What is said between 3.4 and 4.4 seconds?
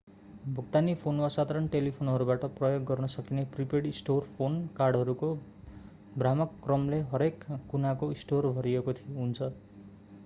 prepaid store